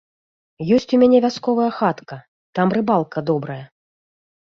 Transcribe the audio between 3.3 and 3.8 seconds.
добрая.